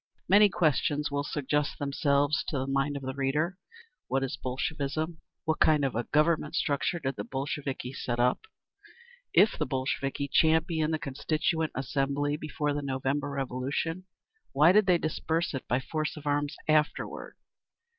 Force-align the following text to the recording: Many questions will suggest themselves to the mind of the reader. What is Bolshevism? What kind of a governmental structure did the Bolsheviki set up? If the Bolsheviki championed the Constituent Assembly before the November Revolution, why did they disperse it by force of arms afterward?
Many 0.27 0.49
questions 0.49 1.11
will 1.11 1.23
suggest 1.23 1.77
themselves 1.77 2.43
to 2.47 2.57
the 2.57 2.65
mind 2.65 2.97
of 2.97 3.03
the 3.03 3.13
reader. 3.13 3.59
What 4.07 4.23
is 4.23 4.35
Bolshevism? 4.35 5.21
What 5.45 5.59
kind 5.59 5.85
of 5.85 5.93
a 5.95 6.05
governmental 6.05 6.53
structure 6.55 6.97
did 6.97 7.17
the 7.17 7.23
Bolsheviki 7.23 7.93
set 7.93 8.19
up? 8.19 8.47
If 9.31 9.59
the 9.59 9.67
Bolsheviki 9.67 10.27
championed 10.27 10.91
the 10.95 10.97
Constituent 10.97 11.71
Assembly 11.75 12.35
before 12.35 12.73
the 12.73 12.81
November 12.81 13.29
Revolution, 13.29 14.05
why 14.53 14.71
did 14.71 14.87
they 14.87 14.97
disperse 14.97 15.53
it 15.53 15.67
by 15.67 15.79
force 15.79 16.17
of 16.17 16.25
arms 16.25 16.55
afterward? 16.67 17.35